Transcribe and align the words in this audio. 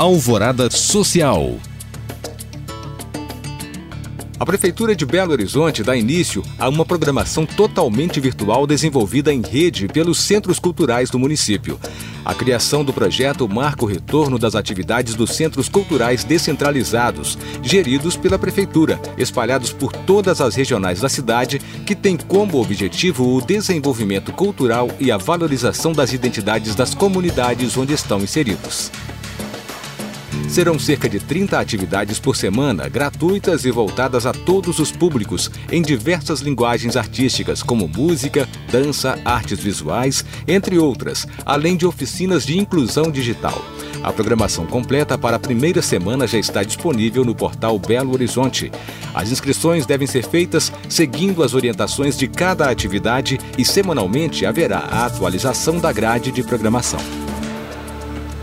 Alvorada 0.00 0.70
Social. 0.70 1.58
A 4.38 4.46
Prefeitura 4.46 4.96
de 4.96 5.04
Belo 5.04 5.32
Horizonte 5.32 5.82
dá 5.82 5.94
início 5.94 6.42
a 6.58 6.70
uma 6.70 6.86
programação 6.86 7.44
totalmente 7.44 8.18
virtual 8.18 8.66
desenvolvida 8.66 9.30
em 9.30 9.42
rede 9.42 9.88
pelos 9.88 10.18
centros 10.18 10.58
culturais 10.58 11.10
do 11.10 11.18
município. 11.18 11.78
A 12.24 12.32
criação 12.32 12.82
do 12.82 12.94
projeto 12.94 13.46
marca 13.46 13.84
o 13.84 13.86
retorno 13.86 14.38
das 14.38 14.54
atividades 14.54 15.14
dos 15.14 15.32
centros 15.36 15.68
culturais 15.68 16.24
descentralizados, 16.24 17.36
geridos 17.62 18.16
pela 18.16 18.38
Prefeitura, 18.38 18.98
espalhados 19.18 19.70
por 19.70 19.92
todas 19.92 20.40
as 20.40 20.54
regionais 20.54 21.02
da 21.02 21.10
cidade, 21.10 21.58
que 21.84 21.94
tem 21.94 22.16
como 22.16 22.58
objetivo 22.58 23.36
o 23.36 23.42
desenvolvimento 23.42 24.32
cultural 24.32 24.88
e 24.98 25.12
a 25.12 25.18
valorização 25.18 25.92
das 25.92 26.14
identidades 26.14 26.74
das 26.74 26.94
comunidades 26.94 27.76
onde 27.76 27.92
estão 27.92 28.20
inseridos. 28.20 28.90
Serão 30.50 30.80
cerca 30.80 31.08
de 31.08 31.20
30 31.20 31.60
atividades 31.60 32.18
por 32.18 32.34
semana, 32.34 32.88
gratuitas 32.88 33.64
e 33.64 33.70
voltadas 33.70 34.26
a 34.26 34.32
todos 34.32 34.80
os 34.80 34.90
públicos, 34.90 35.48
em 35.70 35.80
diversas 35.80 36.40
linguagens 36.40 36.96
artísticas, 36.96 37.62
como 37.62 37.86
música, 37.86 38.48
dança, 38.68 39.16
artes 39.24 39.60
visuais, 39.60 40.24
entre 40.48 40.76
outras, 40.76 41.24
além 41.46 41.76
de 41.76 41.86
oficinas 41.86 42.44
de 42.44 42.58
inclusão 42.58 43.12
digital. 43.12 43.64
A 44.02 44.12
programação 44.12 44.66
completa 44.66 45.16
para 45.16 45.36
a 45.36 45.40
primeira 45.40 45.80
semana 45.80 46.26
já 46.26 46.38
está 46.38 46.64
disponível 46.64 47.24
no 47.24 47.34
portal 47.34 47.78
Belo 47.78 48.12
Horizonte. 48.12 48.72
As 49.14 49.30
inscrições 49.30 49.86
devem 49.86 50.08
ser 50.08 50.24
feitas 50.24 50.72
seguindo 50.88 51.44
as 51.44 51.54
orientações 51.54 52.18
de 52.18 52.26
cada 52.26 52.68
atividade 52.68 53.38
e 53.56 53.64
semanalmente 53.64 54.44
haverá 54.44 54.78
a 54.78 55.06
atualização 55.06 55.78
da 55.78 55.92
grade 55.92 56.32
de 56.32 56.42
programação. 56.42 57.29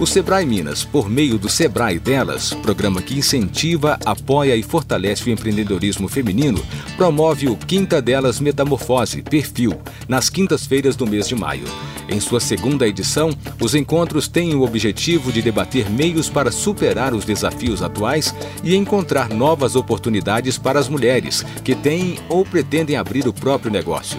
O 0.00 0.06
Sebrae 0.06 0.46
Minas, 0.46 0.82
por 0.82 1.10
meio 1.10 1.38
do 1.38 1.46
Sebrae 1.46 1.98
Delas, 1.98 2.54
programa 2.54 3.02
que 3.02 3.18
incentiva, 3.18 3.98
apoia 4.02 4.56
e 4.56 4.62
fortalece 4.62 5.28
o 5.28 5.30
empreendedorismo 5.30 6.08
feminino, 6.08 6.64
promove 6.96 7.48
o 7.48 7.54
Quinta 7.54 8.00
Delas 8.00 8.40
Metamorfose, 8.40 9.20
Perfil, 9.20 9.78
nas 10.08 10.30
quintas-feiras 10.30 10.96
do 10.96 11.06
mês 11.06 11.28
de 11.28 11.34
maio. 11.34 11.66
Em 12.08 12.18
sua 12.18 12.40
segunda 12.40 12.88
edição, 12.88 13.28
os 13.60 13.74
encontros 13.74 14.26
têm 14.26 14.54
o 14.54 14.62
objetivo 14.62 15.30
de 15.30 15.42
debater 15.42 15.90
meios 15.90 16.30
para 16.30 16.50
superar 16.50 17.12
os 17.12 17.26
desafios 17.26 17.82
atuais 17.82 18.34
e 18.64 18.74
encontrar 18.74 19.28
novas 19.28 19.76
oportunidades 19.76 20.56
para 20.56 20.80
as 20.80 20.88
mulheres 20.88 21.44
que 21.62 21.74
têm 21.74 22.18
ou 22.26 22.42
pretendem 22.42 22.96
abrir 22.96 23.28
o 23.28 23.34
próprio 23.34 23.70
negócio. 23.70 24.18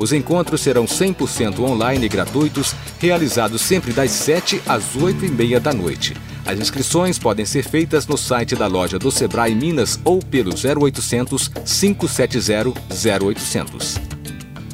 Os 0.00 0.14
encontros 0.14 0.62
serão 0.62 0.86
100% 0.86 1.60
online 1.60 2.06
e 2.06 2.08
gratuitos, 2.08 2.74
realizados 2.98 3.60
sempre 3.60 3.92
das 3.92 4.10
7 4.10 4.62
às 4.66 4.96
8 4.96 5.26
e 5.26 5.28
meia 5.28 5.60
da 5.60 5.74
noite. 5.74 6.16
As 6.46 6.58
inscrições 6.58 7.18
podem 7.18 7.44
ser 7.44 7.62
feitas 7.62 8.06
no 8.06 8.16
site 8.16 8.56
da 8.56 8.66
loja 8.66 8.98
do 8.98 9.10
Sebrae 9.10 9.54
Minas 9.54 10.00
ou 10.02 10.20
pelo 10.20 10.52
0800 10.52 11.48
570 11.48 12.80
0800. 13.20 14.19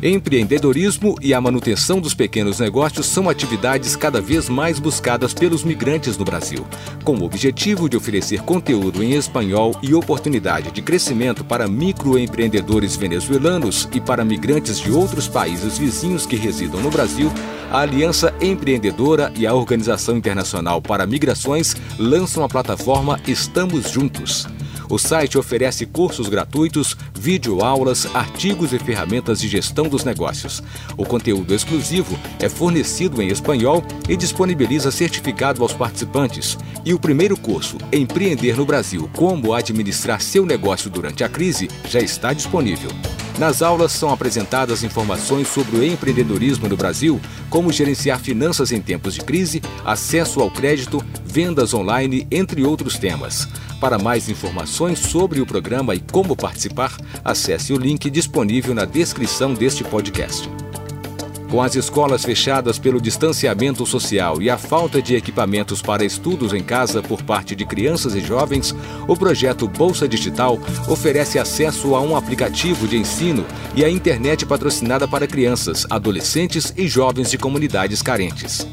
Empreendedorismo 0.03 1.17
e 1.23 1.33
a 1.33 1.41
manutenção 1.41 2.01
dos 2.01 2.13
pequenos 2.13 2.61
negócios 2.61 3.07
são 3.07 3.31
atividades 3.31 3.97
cada 3.97 4.21
vez 4.21 4.47
mais 4.47 4.79
buscadas 4.79 5.33
pelos 5.33 5.65
migrantes 5.65 6.19
no 6.19 6.25
Brasil, 6.25 6.67
com 7.03 7.17
o 7.17 7.25
objetivo 7.25 7.89
de 7.89 7.97
oferecer 7.97 8.43
conteúdo 8.43 9.03
em 9.03 9.15
espanhol 9.15 9.75
e 9.83 9.95
oportunidade 9.95 10.71
de 10.71 10.83
crescimento 10.83 11.43
para 11.43 11.67
microempreendedores 11.67 12.95
venezuelanos 12.95 13.89
e 13.91 14.01
para 14.01 14.25
migrantes 14.25 14.79
de 14.79 14.93
outros 14.93 15.29
países 15.29 15.79
vizinhos 15.79 16.27
que 16.27 16.37
residam 16.37 16.81
no 16.83 16.91
Brasil. 16.91 17.33
A 17.73 17.81
Aliança 17.81 18.35
Empreendedora 18.41 19.33
e 19.35 19.47
a 19.47 19.55
Organização 19.55 20.17
Internacional 20.17 20.83
para 20.83 21.07
Migrações 21.07 21.75
lançam 21.99 22.45
a 22.45 22.49
plataforma 22.49 23.19
Estamos 23.27 23.91
Juntos. 23.91 24.47
O 24.89 24.99
site 24.99 25.37
oferece 25.37 25.85
cursos 25.85 26.29
gratuitos, 26.29 26.97
videoaulas, 27.15 28.07
artigos 28.15 28.73
e 28.73 28.79
ferramentas 28.79 29.41
de 29.41 29.49
gestão 29.49 29.89
dos 29.89 30.05
negócios. 30.05 30.63
O 30.97 31.05
conteúdo 31.05 31.55
exclusivo 31.55 32.17
é 32.39 32.49
fornecido 32.49 33.21
em 33.21 33.29
espanhol 33.29 33.83
e 34.09 34.17
disponibiliza 34.17 34.91
certificado 34.91 35.63
aos 35.63 35.73
participantes. 35.73 36.57
E 36.85 36.95
o 36.95 36.99
primeiro 36.99 37.37
curso, 37.37 37.79
Empreender 37.93 38.57
no 38.57 38.65
Brasil: 38.65 39.11
Como 39.15 39.53
administrar 39.53 40.21
seu 40.21 40.47
negócio 40.47 40.89
durante 40.89 41.25
a 41.25 41.29
crise, 41.29 41.69
já 41.89 42.01
está 42.01 42.33
disponível. 42.33 42.91
Nas 43.39 43.61
aulas 43.61 43.93
são 43.93 44.11
apresentadas 44.11 44.83
informações 44.83 45.49
sobre 45.49 45.77
o 45.77 45.85
empreendedorismo 45.85 46.69
no 46.69 46.77
Brasil, 46.77 47.21
como 47.51 47.71
gerenciar 47.71 48.19
finanças 48.19 48.73
em 48.73 48.81
tempos 48.81 49.13
de 49.13 49.21
crise, 49.21 49.61
acesso 49.85 50.41
ao 50.41 50.51
crédito, 50.51 51.05
vendas 51.25 51.75
online, 51.75 52.27
entre 52.31 52.65
outros 52.65 52.97
temas. 52.97 53.47
Para 53.81 53.99
mais 53.99 54.29
informações 54.29 54.99
sobre 54.99 55.41
o 55.41 55.47
programa 55.47 55.95
e 55.95 56.01
como 56.01 56.35
participar, 56.35 56.97
acesse 57.23 57.73
o 57.73 57.79
link 57.79 58.09
disponível 58.09 58.75
na 58.75 58.87
descrição 58.87 59.53
deste 59.53 59.85
podcast. 59.85 60.49
Com 61.51 61.63
as 61.63 61.77
escolas 61.77 62.25
fechadas 62.25 62.79
pelo 62.79 63.01
distanciamento 63.01 63.87
social 63.87 64.43
e 64.43 64.51
a 64.51 64.59
falta 64.59 65.01
de 65.01 65.15
equipamentos 65.15 65.81
para 65.81 66.05
estudos 66.05 66.53
em 66.53 66.63
casa 66.63 67.03
por 67.03 67.23
parte 67.23 67.55
de 67.55 67.65
crianças 67.65 68.15
e 68.17 68.21
jovens, 68.21 68.75
o 69.07 69.17
projeto 69.17 69.69
Bolsa 69.69 70.09
Digital 70.09 70.59
oferece 70.89 71.39
acesso 71.39 71.95
a 71.95 72.01
um 72.01 72.17
aplicativo 72.17 72.89
de 72.89 72.97
ensino 72.97 73.47
e 73.77 73.85
a 73.85 73.91
internet 73.91 74.45
patrocinada 74.45 75.07
para 75.07 75.27
crianças, 75.27 75.87
adolescentes 75.89 76.73
e 76.77 76.89
jovens 76.89 77.31
de 77.31 77.39
comunidades 77.39 78.03
carentes. 78.03 78.67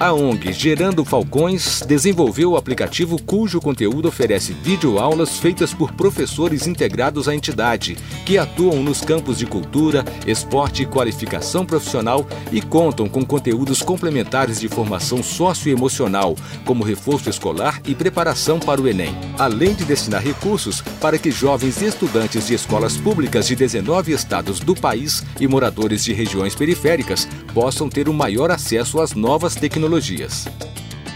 A 0.00 0.12
ONG 0.12 0.52
Gerando 0.52 1.04
Falcões 1.04 1.82
desenvolveu 1.84 2.52
o 2.52 2.56
aplicativo 2.56 3.20
cujo 3.20 3.60
conteúdo 3.60 4.06
oferece 4.06 4.52
videoaulas 4.52 5.38
feitas 5.38 5.74
por 5.74 5.92
professores 5.92 6.68
integrados 6.68 7.26
à 7.26 7.34
entidade, 7.34 7.96
que 8.24 8.38
atuam 8.38 8.80
nos 8.80 9.00
campos 9.00 9.36
de 9.36 9.44
cultura, 9.44 10.04
esporte 10.24 10.84
e 10.84 10.86
qualificação 10.86 11.66
profissional 11.66 12.24
e 12.52 12.62
contam 12.62 13.08
com 13.08 13.26
conteúdos 13.26 13.82
complementares 13.82 14.60
de 14.60 14.68
formação 14.68 15.20
socioemocional, 15.20 16.36
como 16.64 16.84
reforço 16.84 17.28
escolar 17.28 17.82
e 17.84 17.92
preparação 17.92 18.60
para 18.60 18.80
o 18.80 18.86
Enem, 18.86 19.12
além 19.36 19.74
de 19.74 19.84
destinar 19.84 20.22
recursos 20.22 20.80
para 21.00 21.18
que 21.18 21.32
jovens 21.32 21.82
estudantes 21.82 22.46
de 22.46 22.54
escolas 22.54 22.96
públicas 22.96 23.48
de 23.48 23.56
19 23.56 24.12
estados 24.12 24.60
do 24.60 24.76
país 24.76 25.24
e 25.40 25.48
moradores 25.48 26.04
de 26.04 26.12
regiões 26.12 26.54
periféricas 26.54 27.26
possam 27.52 27.88
ter 27.88 28.08
um 28.08 28.12
maior 28.12 28.52
acesso 28.52 29.00
às 29.00 29.12
novas 29.12 29.56
tecnologias 29.56 29.87
tecnologias. 29.88 30.46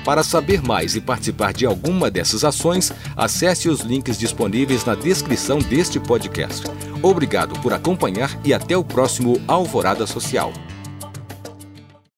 Para 0.04 0.24
saber 0.24 0.62
mais 0.62 0.96
e 0.96 1.00
participar 1.00 1.52
de 1.52 1.64
alguma 1.64 2.10
dessas 2.10 2.42
ações, 2.42 2.90
acesse 3.16 3.68
os 3.68 3.80
links 3.80 4.18
disponíveis 4.18 4.84
na 4.84 4.94
descrição 4.96 5.58
deste 5.58 6.00
podcast. 6.00 6.64
Obrigado 7.02 7.58
por 7.60 7.72
acompanhar 7.72 8.36
e 8.44 8.52
até 8.52 8.76
o 8.76 8.82
próximo 8.82 9.40
Alvorada 9.46 10.06
Social. 10.06 10.52